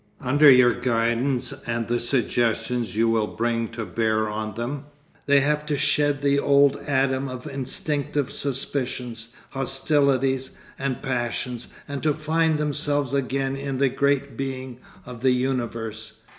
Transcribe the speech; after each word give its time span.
Under 0.21 0.49
your 0.51 0.73
guidance 0.73 1.53
and 1.67 1.87
the 1.87 1.99
suggestions 1.99 2.95
you 2.95 3.07
will 3.07 3.27
bring 3.27 3.67
to 3.67 3.85
bear 3.85 4.27
on 4.27 4.55
them, 4.55 4.85
they 5.27 5.41
have 5.41 5.63
to 5.67 5.77
shed 5.77 6.23
the 6.23 6.39
old 6.39 6.75
Adam 6.87 7.29
of 7.29 7.45
instinctive 7.45 8.31
suspicions, 8.31 9.35
hostilities, 9.51 10.57
and 10.79 11.03
passions, 11.03 11.67
and 11.87 12.01
to 12.01 12.15
find 12.15 12.57
themselves 12.57 13.13
again 13.13 13.55
in 13.55 13.77
the 13.77 13.89
great 13.89 14.35
being 14.35 14.79
of 15.05 15.21
the 15.21 15.33
universe. 15.33 16.21